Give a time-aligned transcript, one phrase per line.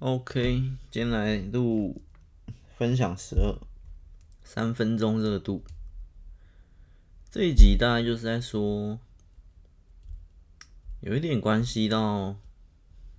[0.00, 2.00] OK，今天来录
[2.78, 3.54] 分享十二
[4.42, 5.62] 三分钟热度。
[7.30, 8.98] 这一集大概就是在说，
[11.00, 12.34] 有一点关系到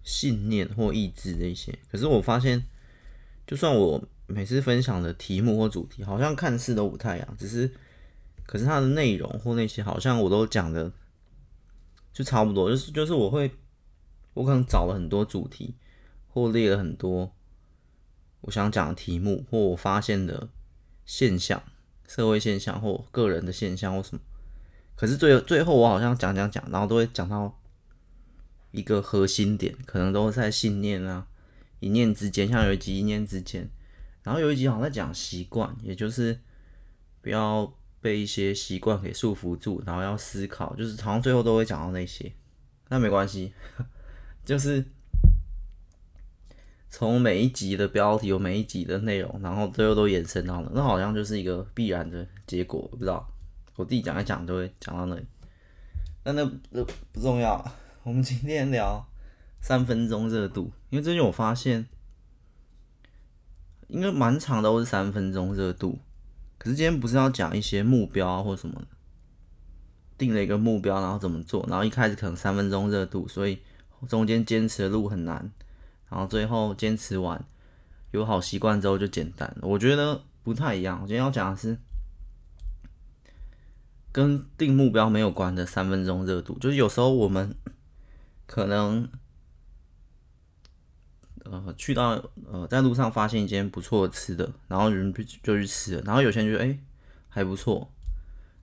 [0.04, 1.78] 信念或意志这些。
[1.92, 2.66] 可是我发现，
[3.46, 7.72] 就算我每次分享的题目或主题，好像看似都不太一样，只是，
[8.48, 10.92] 可是它的内容或那些，好像我都讲的
[12.12, 12.72] 就差不多。
[12.72, 13.52] 就是就是我会，
[14.34, 15.76] 我可能找了很多主题。
[16.34, 17.36] 或列了很多
[18.42, 20.50] 我想讲的题目，或我发现的
[21.06, 21.62] 现象、
[22.08, 24.22] 社会现象或个人的现象或什么。
[24.96, 27.60] 可是最最后我好像讲讲讲，然后都会讲到
[28.72, 31.28] 一个核心点，可能都在信念啊、
[31.80, 32.48] 一念之间。
[32.48, 33.70] 像有一集一念之间，
[34.24, 36.40] 然后有一集好像在讲习惯，也就是
[37.22, 42.32] 不要被一些习惯给束缚住，然后要思考，就是好像最后都会讲到那些。
[42.90, 43.54] 那没关系，
[44.44, 44.84] 就是。
[46.92, 52.86] 从每一集的标题有每一集的内容，然后最后都延伸到了，那好像就是一个必然的结果。
[52.92, 53.26] 不知道
[53.78, 55.26] 我自己讲一讲都会讲到那里，
[56.22, 57.66] 但那那不重要。
[58.04, 59.08] 我们今天聊
[59.62, 61.88] 三分钟热度，因为最近我发现
[63.88, 65.98] 应该蛮长的都是三分钟热度。
[66.58, 68.88] 可是今天不是要讲一些目标啊或什么的，
[70.18, 73.60] 定了一个目标，然后怎么做，然后一开始可能三分钟热度，所以
[74.10, 75.50] 中间坚持的路很难。
[76.12, 77.42] 然后最后坚持完，
[78.12, 79.56] 有好习惯之后就简单。
[79.62, 81.00] 我觉得不太一样。
[81.02, 81.78] 我今天要讲的是
[84.12, 87.56] 跟定目标没有关的三分钟热度，就是有时候我们
[88.46, 89.08] 可能
[91.46, 96.78] 呃去到呃在路上发现一间不错的吃的，然后人就去吃了，然后有些人觉得哎
[97.30, 97.90] 还不错，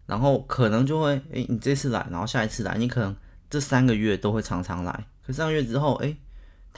[0.04, 3.16] 然后可能就会哎你这次来，然后下一次来，你可能
[3.48, 6.14] 这三个月都会常常来，可三个月之后哎。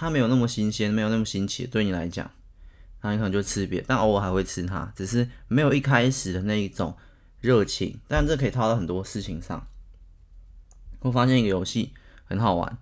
[0.00, 2.30] 它没有那么新鲜，没有那么新奇，对你来讲，
[3.02, 6.96] 那你可能就吃别，但偶尔还会吃它，只是没有一开始的那一种
[7.42, 8.00] 热情。
[8.08, 9.66] 但这可以套到很多事情上。
[11.00, 11.92] 我发现一个游戏
[12.24, 12.78] 很好玩，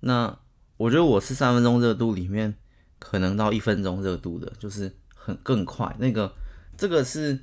[0.00, 0.38] 那
[0.76, 2.54] 我觉得我是三分钟热度里面
[2.98, 5.96] 可能到一分钟热度的，就是很更快。
[5.98, 6.34] 那个
[6.76, 7.40] 这个是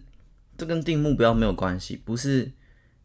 [0.56, 2.44] 这跟定目标没有关系，不是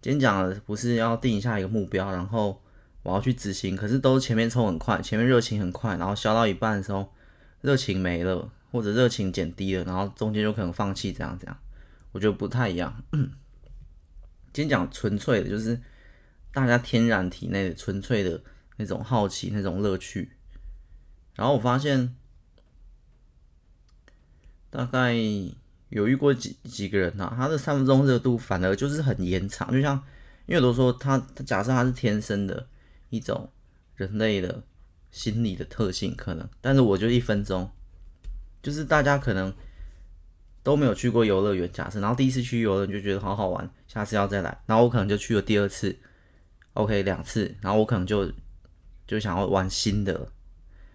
[0.03, 2.61] 今天讲的不是要定下一个目标，然后。
[3.05, 7.13] 我要去执行，可是都是前面冲很快，前面热情很快，然后消到一半的时候，
[7.61, 11.57] 热情没了，或者热情减低了，然后中间就可能放弃，这样这样，
[12.13, 13.05] 我觉得不太一样。
[14.55, 15.79] 今天讲纯粹的，就是
[16.51, 18.43] 大家天然体内的纯粹的
[18.79, 20.33] 那种好奇、那种乐趣。
[21.35, 22.17] 然后我发现，
[24.71, 25.15] 大概
[25.91, 30.03] 有遇过几几个人啊，他的三分钟热度反而就是很延长，就像
[30.47, 32.67] 因为都说他，他假设他是天生的。
[33.15, 33.49] 一种
[33.95, 34.65] 人类的
[35.13, 37.71] 心理的特性可能，但是我就一分钟，
[38.61, 39.55] 就是大家可能
[40.65, 45.97] 都没有去过游乐园，假设，然后第一次去游乐园就觉得好好玩，下次要再来，然后我可能就去了第二次
[46.73, 48.29] ，OK 两次，然后我可能就
[49.07, 50.29] 就想要玩新的，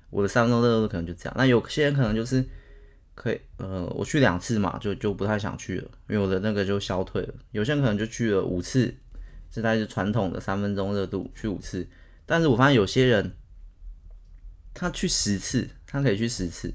[0.10, 1.34] 我的三分钟热度可能就这样。
[1.38, 2.44] 那有些人可能就是
[3.16, 7.34] 可以，呃，我去两次嘛，就就不太想去了，因为我的那个就消退了。
[7.52, 8.94] 有些人可能就去了五次，
[9.50, 11.88] 这才是传统的三分钟热度，去五次。
[12.30, 13.36] 但是我发现有些人，
[14.72, 16.72] 他去十次，他可以去十次，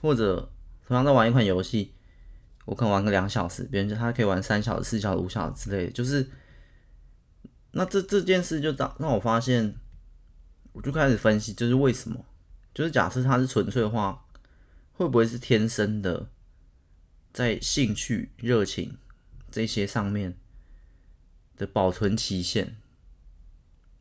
[0.00, 0.52] 或者
[0.86, 1.92] 同样在玩一款游戏，
[2.66, 5.90] 我可能玩个两小时，别人就他可以玩三小时、四小时、五小时之类的。
[5.90, 6.30] 就是，
[7.72, 9.74] 那这这件事就让让我发现，
[10.70, 12.24] 我就开始分析，就是为什么？
[12.72, 14.24] 就是假设他是纯粹的话，
[14.92, 16.30] 会不会是天生的，
[17.32, 18.96] 在兴趣、热情
[19.50, 20.38] 这些上面
[21.56, 22.76] 的保存期限？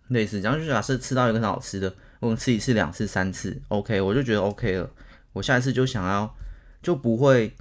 [0.09, 4.92] 类似，然后就假设吃到一个很好吃的，我吃一次、两次、三次，OK，我就觉得 OK 了。
[5.34, 6.36] 我下一次就想要，
[6.81, 7.53] 就不会，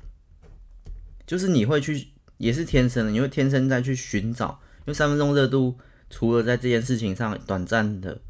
[1.27, 2.09] 就是你会去，
[2.39, 4.61] 也是天生的，你会天生再去寻找。
[4.81, 8.21] 因为三分钟热度，除了在这件事情上短暂的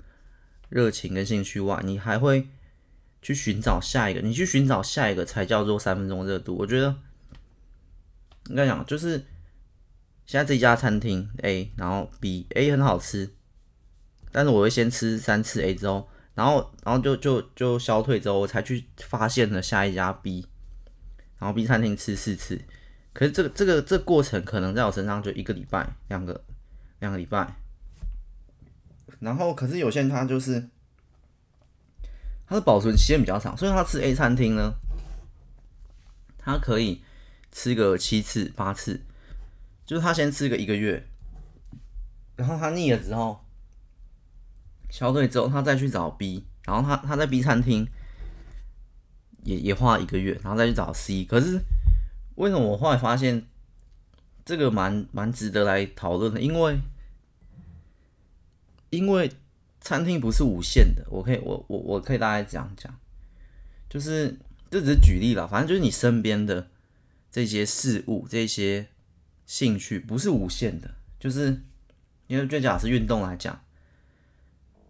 [0.68, 2.48] 热情跟兴趣外，你还会
[3.22, 6.56] 去寻找下一个，你去寻找下一个才叫做三分钟热度。
[6.56, 6.96] 我觉得
[8.48, 9.24] 应该讲，就是
[10.26, 13.30] 现在这家餐厅 A，然后 B，A 很好吃。
[14.30, 20.46] 但是我会先吃三次 A 之后，然后然后就就就消退之后，我才去发现了下一家 B，
[21.38, 22.60] 然后 B 餐厅吃四次，
[23.12, 26.44] 可是这个这个这过程可能在我身上就一个礼拜，两个
[27.00, 27.56] 两个礼拜，
[29.20, 30.68] 然后可是有些人他就是
[32.46, 34.74] 他的保存期限比较长，所以他吃 A 餐厅呢，
[36.38, 37.02] 他可以
[37.50, 39.00] 吃个七次八次，
[39.86, 41.04] 就是他先吃个一个月，
[42.36, 43.44] 然后他腻了之后。
[44.90, 47.86] 消退之后，他再去找 B，然后他他在 B 餐厅
[49.44, 51.24] 也也花一个月，然后再去找 C。
[51.24, 51.60] 可是
[52.36, 53.46] 为什么我后来发现
[54.44, 56.40] 这个蛮蛮值得来讨论的？
[56.40, 56.78] 因为
[58.90, 59.30] 因为
[59.80, 62.92] 餐厅不是无限的，我可以我我我可以大概讲讲，
[63.88, 64.38] 就是
[64.70, 66.68] 这只是举例了，反正就是你身边的
[67.30, 68.88] 这些事物、这些
[69.46, 71.62] 兴趣不是无限的，就是
[72.26, 73.60] 因为就假是运动来讲，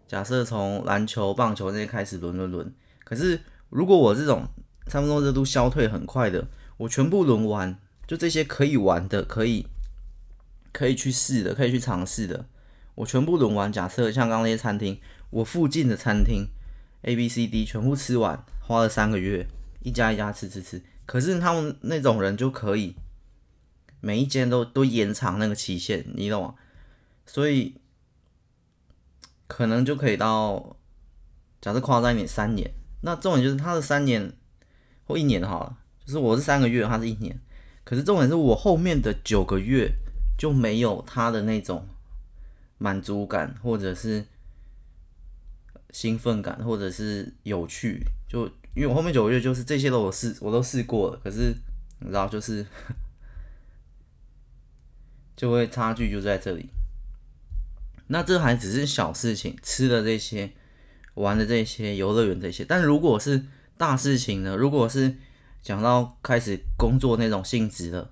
[0.09, 2.73] 假设从篮球、棒球那些开始轮轮轮，
[3.03, 3.39] 可是
[3.69, 4.47] 如果我这种
[4.87, 6.47] 三分钟热度消退很快的，
[6.77, 9.67] 我全部轮完，就这些可以玩的、可以
[10.73, 12.47] 可以去试的、可以去尝试的。
[12.95, 16.47] 我全部轮完，假设像刚刚那些餐厅，我附近的餐厅
[17.03, 19.47] A、B、C、D 全部吃完，花了三个月，
[19.83, 20.81] 一家一家吃吃吃。
[21.05, 22.95] 可是他们那种人就可以
[24.01, 26.55] 每一间都都延长那个期限，你懂吗？
[27.27, 27.75] 所以
[29.49, 30.77] 可能就可以到
[31.59, 32.71] 假设夸张一点三年。
[33.01, 34.31] 那重点就是他的三年
[35.03, 37.37] 或一年好了，就是我是三个月，他是一年。
[37.83, 39.91] 可是重点是我后面的九个月
[40.37, 41.85] 就没有他的那种。
[42.81, 44.25] 满足感，或者是
[45.89, 51.53] 兴奋感，或者是有趣，就因为我后面九个月就是这些都我试，我都试过了，可是
[51.99, 52.65] 你知道，就是
[55.35, 56.69] 就会差距就在这里。
[58.09, 60.51] 那这还只是小事情，吃的这些，
[61.13, 62.63] 玩的这些，游乐园这些。
[62.63, 63.45] 但如果是
[63.77, 64.55] 大事情呢？
[64.55, 65.15] 如果是
[65.63, 68.11] 讲到开始工作那种性质的，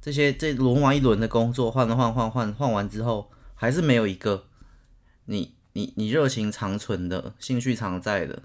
[0.00, 3.30] 这些这轮完一轮的工作，换了换换换换完之后。
[3.54, 4.46] 还是没有一个
[5.26, 8.42] 你你你热情长存的兴趣常在的，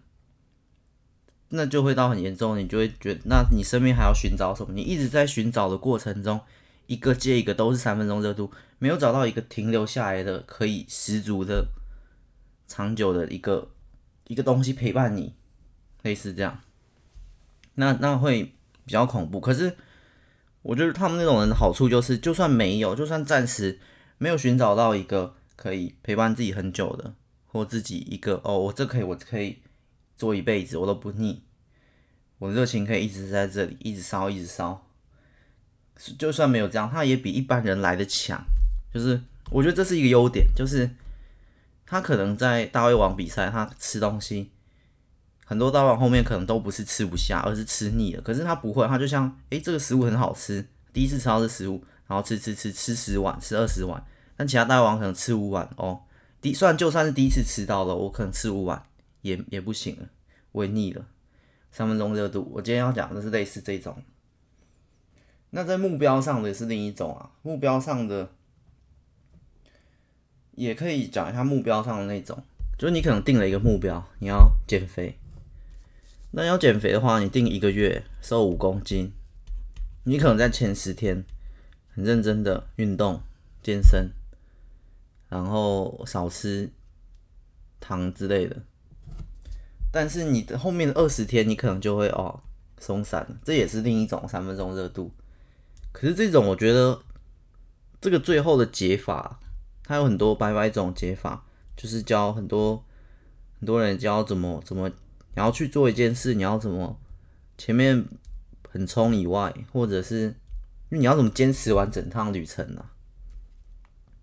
[1.49, 4.73] 那就会到很严重，你就会觉得，那你身边还要寻找什么？
[4.75, 6.39] 你一直在寻找的过程中，
[6.87, 11.67] 一个接一个都是三分钟热度，没有找到一个停留下来的可以十足的
[12.65, 13.69] 长久的一个
[14.27, 15.35] 一个东西陪伴你，
[16.01, 16.59] 类似这样，
[17.75, 18.55] 那那会
[18.85, 19.39] 比较恐怖。
[19.39, 19.77] 可是
[20.63, 23.79] 我觉得他们那种人的好处就是，就算没有，就算暂时。
[24.19, 27.13] 没有寻找到一个可以陪伴自己很久的，
[27.45, 29.59] 或自己一个哦，我这可以，我可以
[30.15, 31.43] 做一辈子，我都不腻，
[32.39, 34.86] 我热情可以一直在这里，一直烧，一直烧。
[36.17, 38.41] 就算没有这样，他也比一般人来得强。
[38.93, 40.89] 就是我觉得这是一个优点，就是
[41.85, 44.51] 他可能在大胃王比赛，他吃东西
[45.45, 48.21] 很多大胃王后面可能都不是吃不下，而是吃腻了。
[48.21, 51.83] 可是他不会，他就像诶，这个食物很好吃，第一次吃到这食物。
[52.09, 54.01] 然后吃吃吃吃十碗，吃二十碗，
[54.37, 55.99] 但其他大胃王可能吃五碗哦。
[56.39, 58.81] 第虽然就算是第一次吃到了，我可能吃五碗
[59.23, 60.07] 也也不行了，
[60.53, 61.05] 我也腻了。
[61.69, 64.01] 三分钟热度，我今天要讲的是类似这种。
[65.57, 68.29] 那在目标上的也是另一种啊，目标上的
[70.51, 72.43] 也可以讲一下目标上的那种，
[72.77, 75.17] 就是你可能定了一个目标，你要减肥。
[76.29, 79.11] 那要减肥的话，你定一个月瘦五公斤，
[80.03, 81.25] 你可能在前十天。
[81.89, 83.19] 很认真的运动、
[83.63, 84.11] 健身，
[85.29, 86.69] 然后少吃
[87.79, 88.61] 糖之类的。
[89.91, 92.39] 但是你的后面的二十天，你可能就会哦
[92.77, 95.11] 松散了，这也是另一种三分钟热度。
[95.99, 97.01] 可是这种我觉得，
[97.99, 99.39] 这个最后的解法，
[99.83, 101.43] 它有很多百百种解法，
[101.75, 102.85] 就是教很多
[103.59, 104.93] 很多人教怎么怎么你
[105.37, 106.99] 要去做一件事，你要怎么
[107.57, 108.05] 前面
[108.69, 110.35] 很冲以外，或者是。
[110.89, 112.85] 因为你要怎么坚持完整趟旅程呢？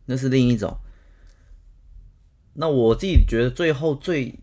[0.06, 0.78] 那是另一种。
[2.54, 4.40] 那我自己觉得最后最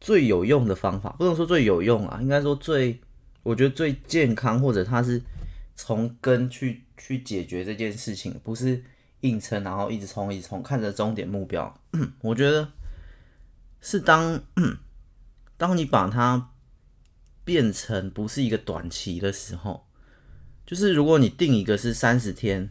[0.00, 2.98] 最有用的方法，不能说最有用啊，应该说最
[3.42, 5.20] 我觉得最健康，或者它是
[5.82, 8.84] 从根去去解决这件事情，不是
[9.22, 11.74] 硬撑，然后一直冲一直冲，看着终点目标。
[12.20, 12.70] 我觉得
[13.80, 14.42] 是当
[15.56, 16.50] 当你把它
[17.46, 19.86] 变成不是一个短期的时候。
[20.66, 22.70] 就是如果你定一个是三十天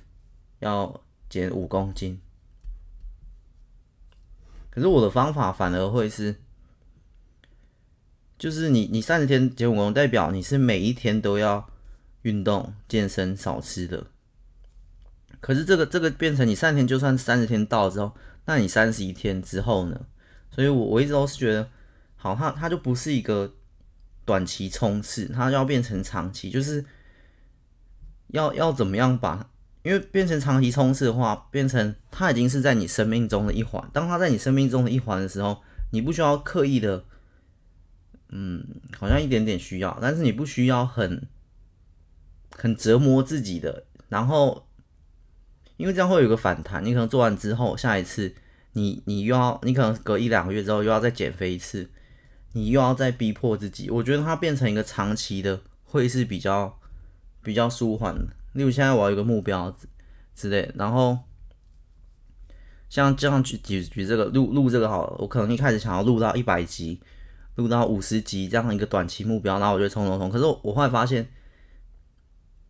[0.59, 2.21] 要减五公斤，
[4.69, 6.35] 可是我的方法反而会是，
[8.37, 11.67] 就是你你三十天减五公斤，代表你是每一天都要
[12.23, 14.07] 运动健身少吃的。
[15.39, 20.05] 可是这个这个变成你三天，就算三十天到了之后，那你三十一天之后呢？
[20.51, 21.69] 所以我我一直都是觉得，
[22.15, 23.53] 好，它它就不是一个
[24.25, 26.85] 短期冲刺，它要变成长期，就是。
[28.31, 29.49] 要要怎么样把？
[29.81, 33.83] 因为变成长期冲刺的话，变成它已经是在你生命中的一环。
[33.91, 37.03] 当它在你生命中的一环的时候，你不需要刻意的，
[38.27, 38.63] 嗯，
[38.95, 41.27] 好像一点点需要，但是你不需要很
[42.55, 43.85] 很折磨自己的。
[44.09, 44.67] 然后，
[45.77, 48.33] 因为这样会有个反弹，你可能做完之后，下一次
[48.73, 51.89] 你你又要，你可能隔一两个月之后又要再减肥一次，
[52.53, 56.79] 你又要再逼迫自己，我觉得它变成一个长期的，会是比较
[57.43, 58.25] 比较舒缓的。
[58.53, 59.75] 例如现在我要有个目标
[60.35, 61.19] 之类，然后
[62.89, 66.99] 像这样举举举这个录录这个好了，我可能一开始想要录到一百集，
[67.55, 70.29] 录到五十集这样一个短期目标，然后我就冲冲冲。
[70.31, 71.29] 可是我后来发现，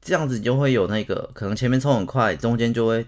[0.01, 3.05] 这样子就会有那个可能前面冲很快，中间就会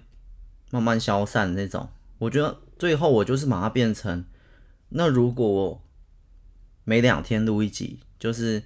[0.69, 1.89] 慢慢消散那种。
[2.19, 4.25] 我觉得最后我就是把它变成，
[4.89, 5.81] 那如果
[6.83, 8.63] 每两天录一集，就是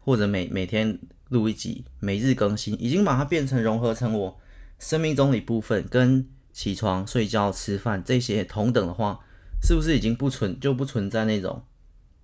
[0.00, 4.40] 或者每每天录一集，每日更新，已经把它变成融合成我
[4.78, 9.20] 生命中的一部分，跟起床、睡觉、吃饭这些同等的话，
[9.62, 11.64] 是不是已经不存就不存在那种，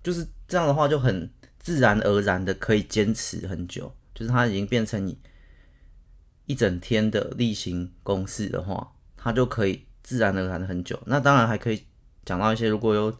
[0.03, 5.17] 就是这样的话就很自然而然的可以坚持很久，就是它已经变成你
[6.49, 10.99] 一整天的例行公事的话，它就可以自然而然的很久。
[11.05, 11.85] 那当然还可以
[12.25, 13.15] 讲到一些，如果有。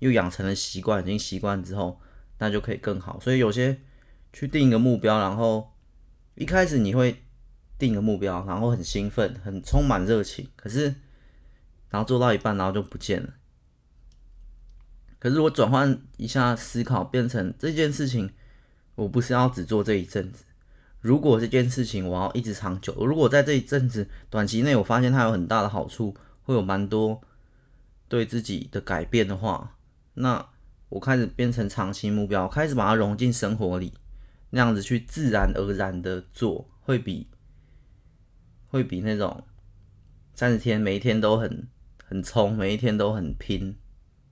[0.00, 1.98] 又养成了习惯，已经习惯之后，
[2.36, 3.18] 那就可以更好。
[3.20, 3.80] 所以有些
[4.34, 5.72] 去定一个目标，然后
[6.34, 7.22] 一开始你会
[7.78, 10.94] 定一个目标，然后很兴奋，很充满热情，可是
[11.88, 13.34] 然后做到一半，然后就不见了。
[15.18, 18.30] 可是我转换一下思考，变成这件事情，
[18.96, 20.44] 我不是要只做这一阵子。
[21.04, 27.20] 如果这件事情我要一直长久，如果在这一阵子短期内我发现它有很大的好处，会有蛮多
[28.08, 29.76] 对自己的改变的话。
[30.14, 30.48] 那
[30.88, 33.92] 我开始变成长期目标，开始把它融进生活里，
[34.48, 37.28] 那样子去自然而然的做，会比
[38.68, 39.44] 会比那种
[40.34, 41.68] 三十天每一天都很
[42.02, 43.76] 很冲，每一天都很拼，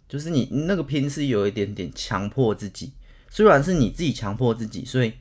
[0.08, 2.94] 就是你那个拼是有一点点强迫自己，
[3.28, 5.12] 虽然是你自己强迫自己，所以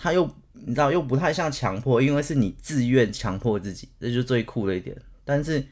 [0.00, 5.66] 他又你知道又不太像强迫，因为是你自愿强迫自己，这就是最酷的一点，但是。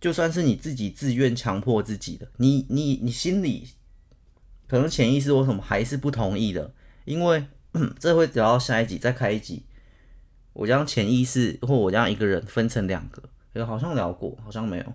[0.00, 3.66] 就算是你自己自愿强迫自己的，你你你心里
[4.68, 6.74] 可能潜意识为什么还是不同意的？
[7.06, 7.46] 因为
[7.98, 9.64] 这会聊到下一集再开一集，
[10.52, 13.22] 我将潜意识或我将一个人分成两个，
[13.54, 14.92] 哎，好像聊过，好像没有。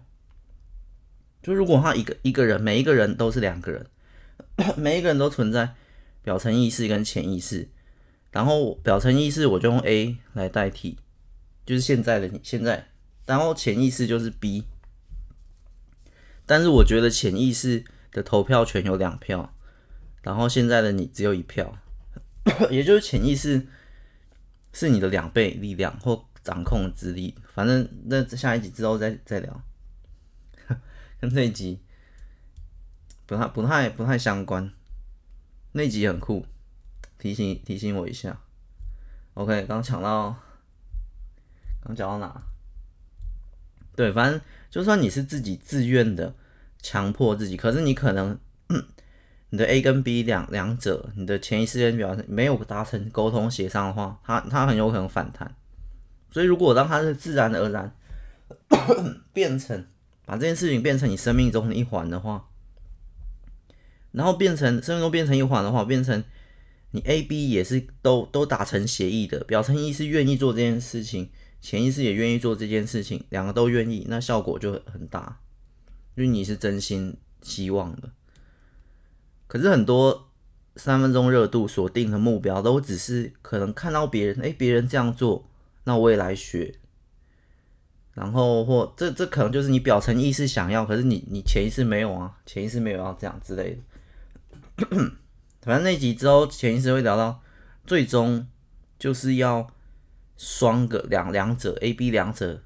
[1.42, 3.88] 就如果他一个一个人，每一个人都是两个人，
[4.78, 5.74] 每一个人都存在
[6.22, 7.68] 表层意识跟潜意识，
[8.32, 10.98] 然后表层意识我就用 A 来代替，
[11.66, 12.90] 就是现在的你现在，
[13.26, 14.66] 然后潜意识就是 B。
[16.46, 19.54] 但是我觉得潜意识的投票权有两票，
[20.24, 21.78] 然后现在的你只有一票，
[22.72, 23.68] 也就是潜意识
[24.74, 27.36] 是你的两倍力量或掌控之力。
[27.54, 29.62] 反正那下一集之后再再聊，
[31.22, 31.80] 跟这一集
[33.28, 34.72] 不太不太不太相关。
[35.74, 36.48] 那集很酷，
[37.20, 38.40] 提醒提醒我一下。
[39.36, 40.36] OK，刚抢到，
[41.84, 42.42] 刚讲到哪？
[43.96, 46.34] 对，反正就算你是自己自愿的
[46.82, 48.40] 强迫自己，可是你可能
[49.50, 55.56] 你的 A 跟 B 两两者，你的潜意识跟表现没有达成沟通协商的话，它它很有可能反弹。
[56.32, 57.96] 所以如果让它是自然而然
[59.34, 59.88] 变成
[60.26, 62.50] 把这件事情变成你生命中的一环的话，
[64.12, 66.24] 然后变成生命中变成一环的话，变成
[66.92, 71.30] 你 A、B 也是都都达成协议的，表层意识愿意做这件事情。
[71.62, 75.42] 潜意识也愿意做这件事情，两个都愿意，那效果就很大，
[76.16, 78.10] 因为你是真心希望的。
[79.46, 80.30] 可是很多
[80.78, 85.50] 三分钟热度锁定的目标，都只是可能看到别人，诶，别人这样做，
[85.84, 86.76] 那我也来学。
[88.14, 93.78] 然后或这这可能就是你表层意识想要，可是你你潜意识没有啊，潜意识没有要这样之类
[94.78, 95.12] 的。
[95.62, 97.42] 反正那集之后，潜意识会聊到，
[97.86, 98.48] 最终
[98.98, 99.72] 就是要。
[100.42, 102.64] 双个两两者 A、B 两者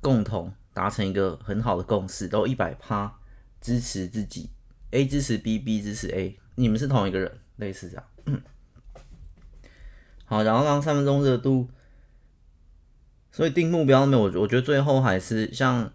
[0.00, 3.16] 共同达成一个很好的共识，都一百趴
[3.60, 4.50] 支持自己
[4.90, 8.04] ，A 支持 B，B 支持 A，你们是同一个人，类似这样。
[10.26, 11.68] 好，然后刚刚三分钟热度，
[13.30, 15.92] 所以定目标没有，我我觉得最后还是像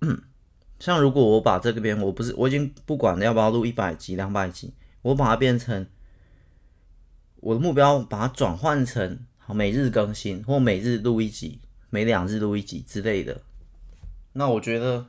[0.78, 4.74] 像如果我把这个边，我不是我已经不管了要不要录一百集、两百集，
[5.04, 5.86] 我把它变成
[7.36, 9.24] 我的目标，把它转换成。
[9.38, 13.42] 好，每日更新或每日录一集，每两日录一集之类的。
[14.32, 15.08] 那我觉得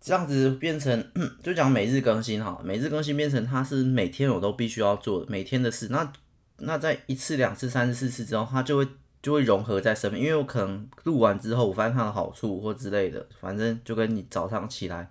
[0.00, 1.12] 这样子变成
[1.44, 5.88] 就讲每日更新哈，每日更新变成它是每天我都必须要做每天的事。
[5.90, 6.10] 那
[6.56, 8.88] 那在一次、两次、三次、四次之后，它就会
[9.20, 15.10] 就会融合在生命，因为我可能录完之后，我发现它的好处或之类的，反正就跟你早上起来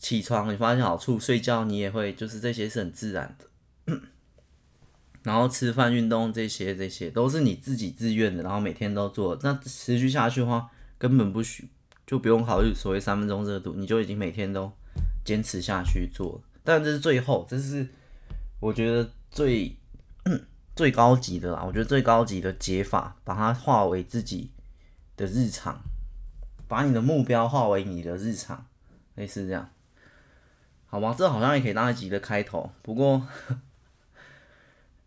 [0.00, 3.46] 起床，你发现好处，睡觉你也会，就是这些是很自然的。
[5.22, 9.38] 然后吃饭、运动这些，这些都是你自己自愿的，然后每天都做。
[9.42, 11.68] 那持续下去的话，根本不需
[12.06, 14.72] 就不用考虑所谓三分钟热度，你就已经每天都
[15.22, 16.42] 坚持下去做。
[16.64, 17.86] 但这是最后，这是
[18.60, 19.76] 我觉得最
[20.74, 21.62] 最高级的啦。
[21.66, 24.50] 我觉得最高级的解法，把它化为自己
[25.18, 25.82] 的日常，
[26.66, 28.66] 把你的目标化为你的日常，
[29.16, 29.68] 类似这样，
[30.90, 31.14] 好吗？
[31.16, 32.70] 这好像也可以当一集的开头。
[32.82, 33.22] 不过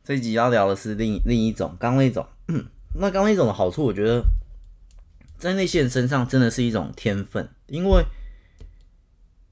[0.04, 2.26] 这一集要聊的是另另一种，刚那种。
[2.96, 4.24] 那刚那种的好处，我觉得
[5.38, 8.04] 在那些人身上真的是一种天分，因为。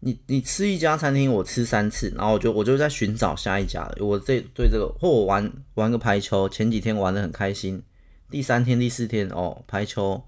[0.03, 3.87] 你你吃一家餐厅，我吃三次，然后我就我就在寻找下一家。
[3.99, 7.83] 我这对这个，或我玩玩个排球，前几天玩的很开心，
[8.27, 10.23] 第三天第四天哦，排球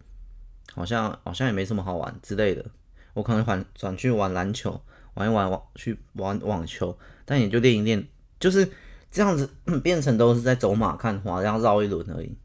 [0.76, 2.64] 好像好像也没什么好玩之类的，
[3.16, 4.80] 我可能转转去玩篮球，
[5.16, 8.08] 玩一玩网去玩网球，但也就练一练，
[8.40, 8.70] 就是
[9.12, 9.50] 这样子
[9.84, 12.38] 变成都是在走马看花，这样绕一轮而已，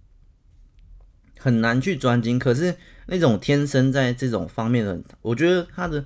[1.39, 2.39] 很难去专精。
[2.39, 6.05] 可是那种天生在这种方面的，我觉得他的。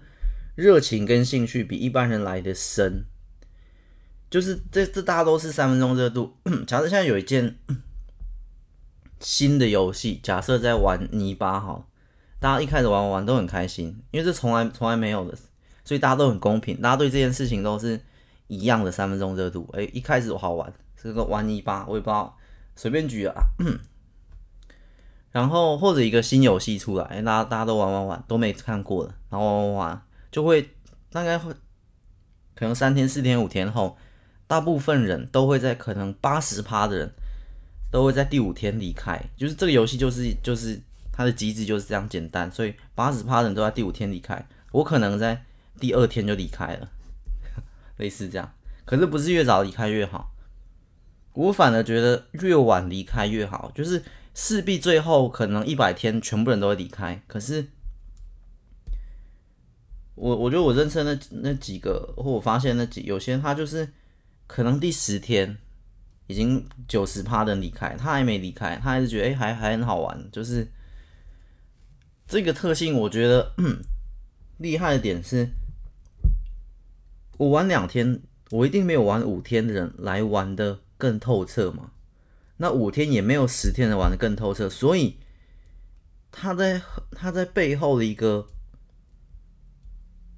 [0.54, 3.06] 热情跟兴趣比一般人来的深，
[4.28, 6.36] 就是这这大家都是三分钟热度。
[6.68, 7.56] 假设现在有一件
[9.18, 11.86] 新的游戏，假设在玩泥巴哈，
[12.38, 15.38] 大家一开始玩玩都很开心，因为这从来从来没有的，
[15.84, 18.00] 所以大家都很公平，大家对这件事情都是
[18.46, 19.68] 一样的三分钟热度。
[19.72, 22.36] 哎，一开始我好玩，这个玩泥巴我也不知道，
[22.76, 23.34] 随便举啊。
[25.30, 30.02] 然后或者一个新游戏出来，大家大家都玩玩玩都没看过的，然后玩玩玩。
[30.30, 30.70] 就会
[31.10, 31.52] 大概会
[32.54, 33.96] 可能三天四天五天后，
[34.46, 37.10] 大部分人都会在可能八十趴的人
[37.90, 45.44] 都会在第五天离开，就是这个游戏就是就是它的机制就是这样简单，所以八十趴的人都在第五天离开，我可能在
[45.78, 46.90] 第二天就离开了，
[47.98, 48.52] 类似这样。
[48.84, 50.34] 可是不是越早离开越好，
[51.34, 54.02] 我反而觉得越晚离开越好，就是
[54.34, 57.68] 势必最后可能一百天全部人都会离开，可是。
[60.14, 63.90] 我我觉得我认识那那几个，或我发现那几有些他就是
[64.46, 65.56] 可能第十天
[66.26, 70.70] 已经九十趴的离开，他还没离开，他还是觉得哎、还还很好玩，就是
[72.28, 73.54] 这个特性，我觉得
[74.58, 75.48] 厉害的点是，
[77.42, 81.92] 我玩两天，我一定没有玩五天的人来玩的更透彻嘛，
[82.58, 85.16] 那五天也没有十天的玩的更透彻，所以
[86.30, 88.48] 他在他在背后的一个。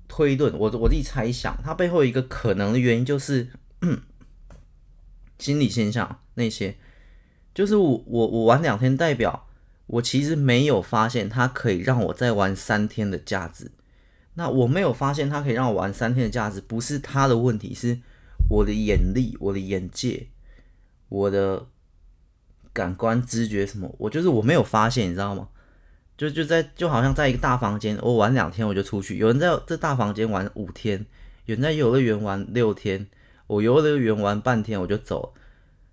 [0.07, 3.49] 推论，我我自己猜想，他背后一个可能的原因就是
[5.41, 6.21] 心理现象。
[6.35, 6.77] 那些
[7.53, 9.49] 就是我我我玩两天，代表
[9.87, 13.73] 我其实没有发现它可以让我再玩三天的价值。
[14.35, 17.99] 那我没有发现它可以让我玩三天的价值，不是他的问题，是
[18.49, 20.29] 我的眼力、我的眼界、
[21.09, 21.67] 我的
[22.73, 25.49] 感官知觉什么，我就是我没有发现，你知道吗？
[26.17, 29.19] 就就在就好像在一个大房间，我玩两天我就出去。
[29.19, 31.05] 有人在这大房间玩五天，
[31.47, 33.07] 有人在游乐园玩六天，
[33.49, 35.35] 我游乐园玩半天我就走。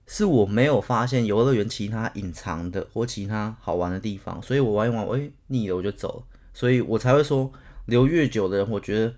[0.08, 6.38] 是我没有发现游乐园其他隐藏的或其他好玩的地方，所以我玩一玩，我诶腻了我就走了。
[6.54, 7.50] 所以我才会说
[7.86, 9.14] 留越久的人，我觉得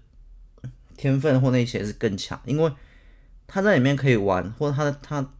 [0.97, 2.71] 天分或那些是更强，因为
[3.47, 5.32] 他在里面可以玩，或者他他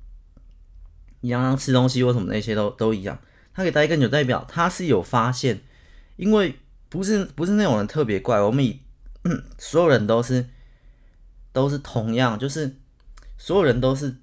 [1.21, 3.19] 一样吃东西或什么那些都都一样。
[3.53, 5.62] 他可以待更久，代表他是有发现，
[6.15, 6.55] 因为
[6.89, 8.79] 不是不是那种人特别怪，我们以
[9.57, 10.47] 所有人都是
[11.51, 12.75] 都是同样，就是
[13.38, 14.15] 所有人都是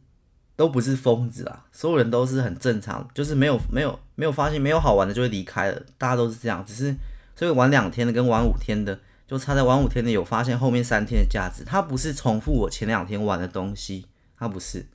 [0.56, 6.94] 都不是疯子啊，所有人都是很正常，就是没有没有没有发现没有好玩的就会离开了，大家都是这样，只是
[7.40, 14.04] 所以玩两天的跟玩五天的就差在玩五天的有发现后面三天的价值，它不是重复我前两天玩的东西，
[14.36, 14.86] 它不是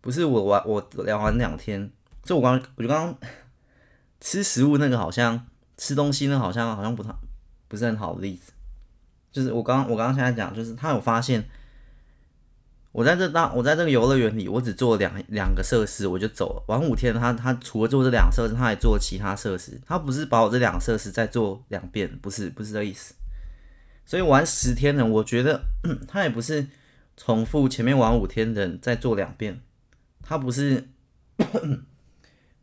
[0.00, 1.90] 不是我玩我聊完两天。
[2.22, 3.18] 就我刚，我就刚刚
[4.20, 5.44] 吃食物那个好像
[5.76, 7.12] 吃东西呢，好像好像不太
[7.66, 8.52] 不是很好的例子。
[9.32, 11.44] 就是我刚我刚刚现在讲，就是他有发现，
[12.94, 16.62] 我在这当我在这个游乐园里，我只做两两个设施我就走了。
[16.68, 19.80] 玩五天，他他除了做这两设施，他还做其他设施。
[19.84, 23.14] 他不是把我这两设施再做两遍，不是不是这意思。
[24.06, 25.62] 所以玩十天的，我觉得
[26.06, 26.68] 他也不是
[27.16, 29.60] 重复前面玩五天的人再做两遍，
[30.22, 30.88] 他不是。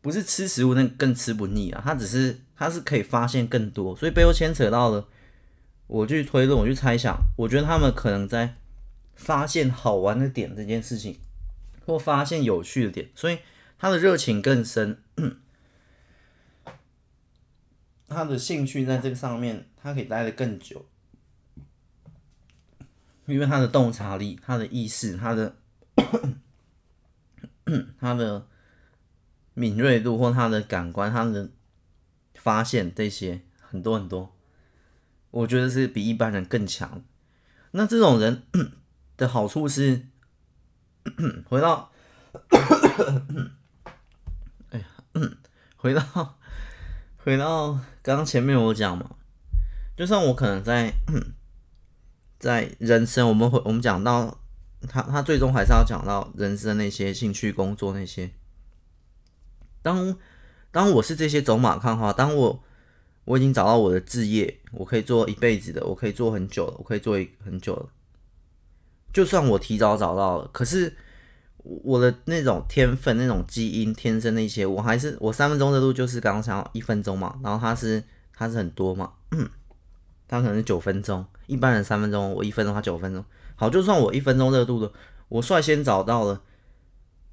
[0.00, 5.06] 不是吃食物那更吃不腻啊，他只是他是可以发现更多，所以背后牵扯到了，
[5.86, 8.56] 我去推论，我去猜想，我觉得他们可能在
[9.22, 11.18] 发现好玩的点这件事情，
[11.86, 13.38] 或发现有趣的点，所以
[13.78, 15.02] 他的热情更深，
[18.08, 20.84] 他的兴趣在这个上面，他可以待得更久，
[23.26, 25.56] 因为他的洞察力、他的意识、他的
[27.98, 28.46] 他的。
[29.54, 31.50] 敏锐度或他的感官，他的
[32.36, 34.34] 发现这些很多很多，
[35.30, 37.04] 我觉得是比一般人更强。
[37.72, 38.44] 那这种人
[39.22, 40.08] 的好处是，
[41.48, 41.92] 回到，
[44.70, 44.86] 哎呀，
[45.76, 46.36] 回到
[47.16, 49.14] 回到刚刚前面我讲嘛，
[49.96, 50.92] 就算我可能在
[52.40, 54.40] 在人生，我们会我们讲到
[54.88, 58.32] 他他最终还是要讲到人生那些兴趣、工作那些。
[59.82, 60.18] 当
[60.72, 62.64] 当我是这些走马看花，当我
[63.24, 67.88] 我已经找到我的志业，我可以做一辈子的，我可以做很久了，我可以做很久了。
[69.12, 70.94] 就算我提早找到了，可是
[71.58, 78.02] 我的那种天分、那种基因、天生那些，我还是我三分钟热度就是刚刚想要一分钟嘛，然后他是
[78.34, 79.12] 他是很多嘛，
[80.26, 83.22] 他可能是九分钟，一般人三分钟，我一分钟，他九分钟。
[83.54, 84.90] 好，就算我一分钟热度的，
[85.28, 86.40] 我率先找到了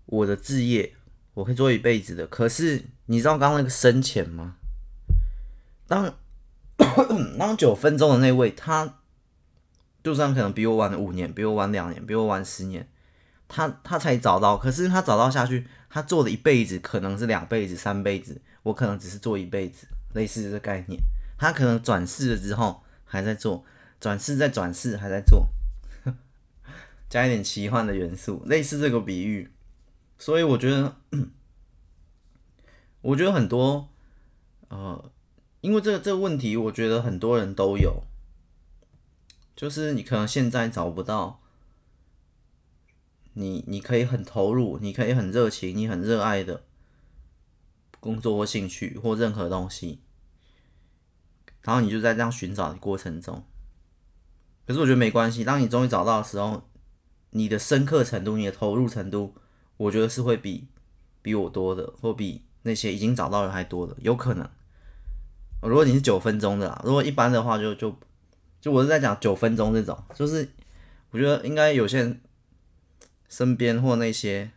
[0.06, 0.94] 我的志业，
[1.34, 2.28] 我可以做一辈子的。
[2.28, 4.58] 可是你知道刚刚那个深浅吗？
[5.88, 6.14] 当
[7.40, 8.96] 当九分钟的那位他。
[10.02, 12.88] 就算可能比我晚五年，比我晚两年，比我晚十年，
[13.48, 14.58] 他他才找到。
[14.58, 21.02] 可是他找到下去，他做了一辈子，可能是两辈子、三辈子，我可能只是做一辈子，类似这个概念。
[21.38, 23.66] 他可能转世了之后还在做，
[24.00, 25.50] 转世再转世还在做，
[27.10, 29.52] 加一点奇幻的元素，类似这个比喻。
[30.18, 30.96] 所以我觉得，
[33.02, 33.90] 我觉得很多，
[34.68, 35.12] 呃，
[35.62, 38.04] 因为这个这个问题，我觉得很多人都有。
[39.60, 41.42] 就是你可能现在找不到
[43.34, 46.64] 你，你可以很投入，你可以很热情，你很热爱的
[48.00, 50.00] 工作或兴趣或任何东西，
[51.64, 53.44] 然后你就在这样寻找的过程中。
[54.66, 56.64] 可是我觉得没关系，当你终于找到的时候，
[57.32, 59.36] 你的深刻程度、你的投入程度，
[59.76, 60.70] 我觉得是会比
[61.22, 64.50] 比我多的，或比那些已经找到的还多的，有可能。
[65.62, 67.94] 如果你是九分钟的，如果一般的话就就。
[68.62, 70.50] 就我是在讲九分钟这种，就是
[71.12, 72.22] 我觉得应该有些人
[73.30, 74.52] 身边或那些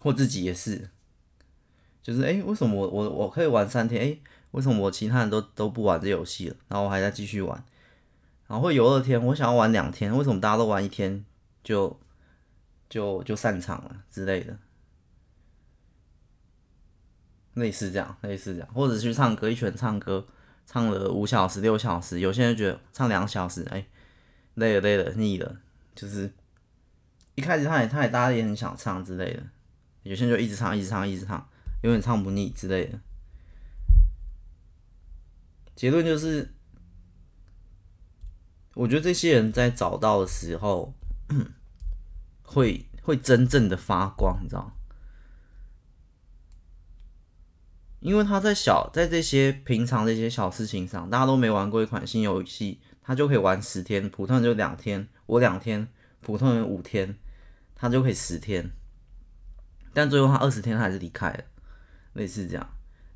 [0.00, 0.90] 或自己也是，
[2.02, 4.02] 就是哎、为什么我我我可以玩三天？
[4.02, 4.18] 哎、
[4.50, 6.56] 为什么我其他人都都不玩这游戏了？
[6.68, 7.64] 然后我还在继续玩，
[8.48, 11.24] 然后会有二天，我想要玩两天，为什么大家都玩一天
[11.62, 11.98] 就
[12.88, 14.58] 就就散场了之类的？
[17.54, 20.26] 类似这样，类似这样，或者去唱歌，一群人唱歌。
[20.66, 23.86] 唱了五小时、六小时，有些人觉得唱两小时，哎，
[24.54, 25.60] 累了、累了、腻了，
[25.94, 26.34] 就是
[27.36, 29.42] 一开始他也他也大家也很想唱之类的，
[30.02, 31.48] 有些人就一直唱、一直唱、一直唱，
[31.82, 32.98] 永远唱不腻之类的。
[35.74, 36.52] 结论就是，
[38.74, 40.94] 我觉得这些人在找到的时候，
[42.42, 44.72] 会会真正的发光，你知道吗？
[48.00, 55.88] 因为他在小在这些平常这些小事情上，大家都没玩过一款新游戏，他就可以玩十天，普通人就两天，我两天，
[56.20, 57.16] 普通人五天，
[57.74, 58.70] 他就可以十天，
[59.92, 61.44] 但最后他二十天他还是离开了，
[62.12, 62.68] 类似这样，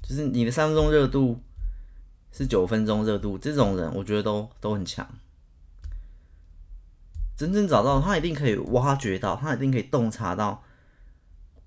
[0.03, 1.41] 就是你的三分钟热度
[2.33, 5.07] 是九分钟热度，这种人我觉得都都很强，
[7.37, 10.65] 真正找到他一定可以挖掘到，他一定可以洞察到。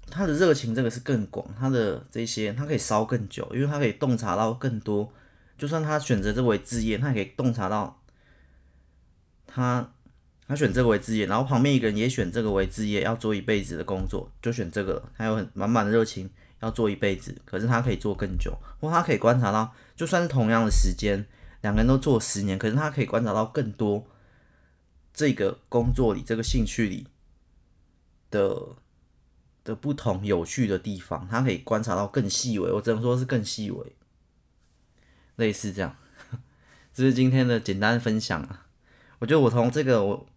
[0.10, 5.12] 他的热情这个是更广，他的这些他可以烧更久，因为他可以洞察到更多。
[5.58, 8.00] 就算他选择这为职业，他也可以洞察到
[9.48, 9.92] 他
[10.48, 15.02] 他选这个为职业，然后旁边一个人也选这个为职业，要做一辈子的工作，就选这个。
[15.18, 21.26] 他有很满满的热情要做一辈子，可是他可以做更久，或他可以观察到，就算是同样的时间，
[21.62, 24.06] 两个人都做十年，可是他可以观察到更多
[25.14, 27.08] 这个工作里、这个兴趣里
[28.30, 28.76] 的。
[29.64, 33.96] 的不同有趣的地方，他可以观察到更细微，我只能说是更细微，
[35.38, 35.96] 类似这样。
[36.94, 38.68] 这是今天的简单分享啊。
[39.20, 40.28] 我觉得我从这个我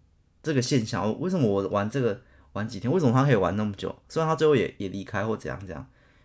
[0.43, 3.95] 这个现象，为什么我玩这个玩几天，为什么他可以玩那么久？
[4.09, 5.85] 虽然他最后也也离开或怎样怎样，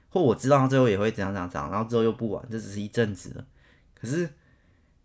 [0.09, 3.43] 或我知道他最后也会怎样怎样怎样，然后之后又不玩，这只是一阵子的。
[3.95, 4.29] 可是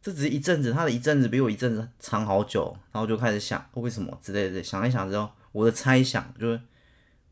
[0.03, 6.61] 这只是一阵子，他的一阵子比我一阵子长好久，然后就开始想为什么之类的，想一想之后，我的猜想就是。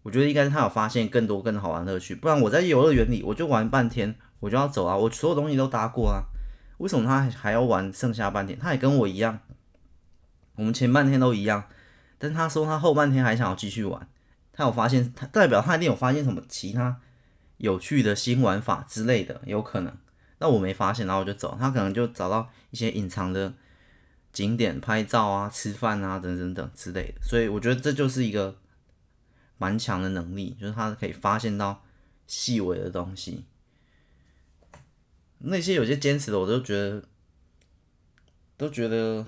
[0.04, 6.28] 我觉得应该是他有发现更多更好玩乐趣，不然我在游乐园里我就玩半天，我就要走啊，我所有东西都搭过啊，
[6.76, 8.58] 为什么他还要玩剩下半天？
[8.58, 9.40] 他也跟我一样，
[10.56, 11.64] 我们前半天都一样，
[12.18, 14.06] 但他说他后半天还想要继续玩，
[14.52, 17.00] 他有发现，他代表他一定有发现什么其他
[17.56, 19.96] 有趣的新玩法之类的，有可能，
[20.38, 23.54] 那我没发现，然后我就走，他可能就找到一些隐藏的
[24.34, 28.54] 景点拍照啊、吃饭啊等等等之类的，所以我觉得这就是一个。
[29.58, 31.84] 蛮强的能力，就是他可以发现到
[32.26, 33.44] 细微的东西。
[35.38, 37.04] 那些有些坚持的，我都觉得
[38.56, 39.26] 都觉得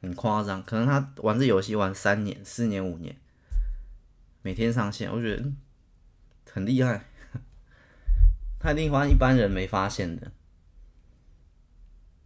[0.00, 0.62] 很夸张。
[0.62, 3.16] 可能他玩这游戏玩三年、四年、五年，
[4.42, 5.52] 每天上线，我觉得
[6.50, 7.04] 很厉害。
[8.58, 10.32] 他一定发现一般人没发现的。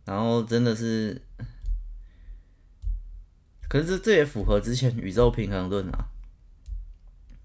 [0.05, 1.21] 然后真的是，
[3.69, 6.09] 可是这也符合之前宇宙平衡论啊。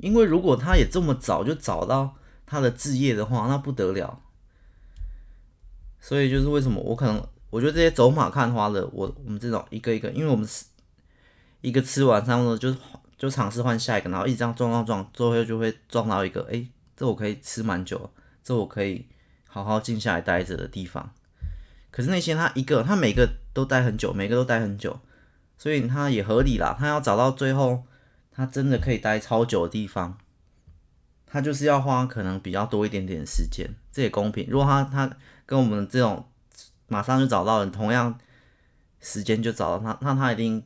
[0.01, 4.19] 因为如果他也这么早就找到他的置业的话，那不得了。
[5.99, 10.65] 所以就是为什么我可能我觉得这些走马看花的，我我们这种一个一个，因为我们是
[11.61, 12.77] 一个吃完，差不多就是
[13.17, 16.65] 就尝试换下一个，然后一直这样撞撞撞，最后就会撞到一个，哎，
[16.97, 18.09] 这我可以吃蛮久，
[18.43, 19.05] 这我可以
[19.47, 21.13] 好好静下来待着的地方。
[21.91, 24.99] 可是那些他一个，他每个都待很久，每个都待很久，
[25.57, 26.75] 所以他也合理啦。
[26.79, 27.83] 他要找到最后，
[28.31, 30.17] 他真的可以待超久的地方，
[31.27, 34.47] 他就是要花可能比较多一点点时间，这也公平。
[34.49, 36.27] 如果他他跟我们这种
[36.87, 38.17] 马上就找到人，同样
[38.99, 40.65] 时间就找到他，那他一定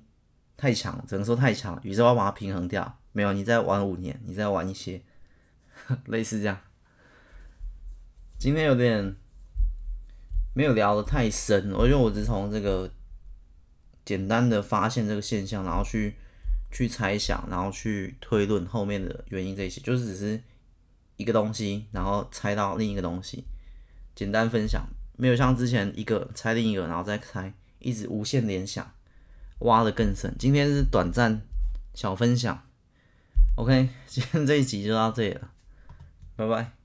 [0.55, 2.97] 太强，只能说太强，宇宙要把它平衡掉。
[3.11, 5.01] 没有，你再玩五年，你再玩一些，
[6.07, 6.57] 类似这样。
[8.37, 9.15] 今天有点。
[10.57, 12.89] 没有聊的太深，我觉得我只从这个
[14.05, 16.15] 简单的发现这个现象，然后去
[16.75, 20.43] 去猜想，然后去推论后面的原因，这些就是只是
[21.15, 23.45] 一个东西，然后猜到另一个东西，
[24.13, 24.85] 简单分享，
[25.15, 28.91] 没有像之前一个猜另一个，然后再猜，一直无限联想，
[29.59, 30.35] 挖的更深。
[30.37, 31.41] 今天是短暂
[31.93, 32.61] 小分享
[33.55, 35.51] ，OK，今天这一集就到这里了，
[36.35, 36.84] 拜拜。